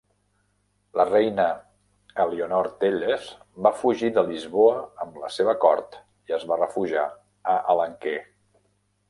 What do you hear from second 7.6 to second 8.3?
Alenquer.